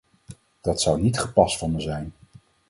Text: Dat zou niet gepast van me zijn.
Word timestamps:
Dat 0.61 0.81
zou 0.81 1.01
niet 1.01 1.19
gepast 1.19 1.57
van 1.57 1.71
me 1.71 1.79
zijn. 1.81 2.13